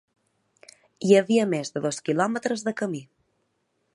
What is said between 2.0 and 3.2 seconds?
quilòmetres de camí